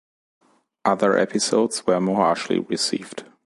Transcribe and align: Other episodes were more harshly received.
Other 0.83 1.15
episodes 1.15 1.85
were 1.85 2.01
more 2.01 2.15
harshly 2.15 2.57
received. 2.57 3.23